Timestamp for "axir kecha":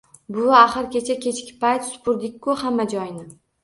0.59-1.17